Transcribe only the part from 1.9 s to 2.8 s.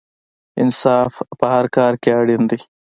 کې اړین دی.